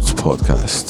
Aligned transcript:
Words 0.00 0.12
podcast. 0.14 0.89